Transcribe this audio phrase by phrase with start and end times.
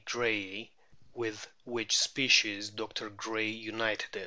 [0.05, 0.69] grayi,
[1.13, 3.09] with which species Dr.
[3.11, 4.19] Gray united it.